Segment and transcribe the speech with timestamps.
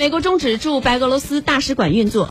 [0.00, 2.26] 美国终止驻白俄罗斯大使馆运作。